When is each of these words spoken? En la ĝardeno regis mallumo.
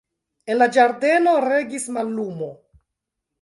En 0.53 0.55
la 0.61 0.67
ĝardeno 0.77 1.35
regis 1.45 1.87
mallumo. 1.99 2.49